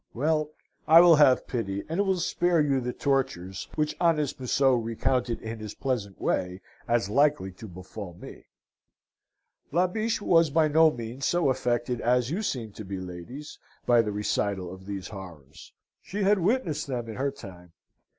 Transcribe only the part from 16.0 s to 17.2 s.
She had witnessed them in